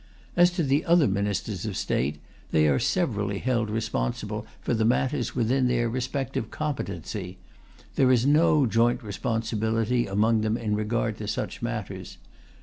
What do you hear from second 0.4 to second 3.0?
to the other Ministers of State, they are